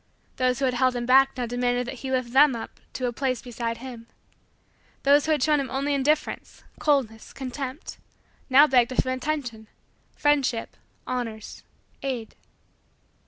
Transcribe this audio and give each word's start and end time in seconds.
Those 0.37 0.57
who 0.57 0.65
had 0.65 0.73
held 0.73 0.95
him 0.95 1.05
back 1.05 1.37
now 1.37 1.45
demanded 1.45 1.85
that 1.85 1.99
he 1.99 2.09
lift 2.09 2.33
them 2.33 2.55
up 2.55 2.79
to 2.93 3.05
a 3.05 3.13
place 3.13 3.39
beside 3.43 3.77
him. 3.77 4.07
Those 5.03 5.27
who 5.27 5.31
had 5.31 5.43
shown 5.43 5.59
him 5.59 5.69
only 5.69 5.93
indifference 5.93 6.63
coldness 6.79 7.31
contempt, 7.33 7.99
now 8.49 8.65
begged 8.65 8.91
of 8.91 8.97
him 9.05 9.11
attention 9.13 9.67
friendship 10.15 10.75
honors 11.05 11.63
aid. 12.01 12.33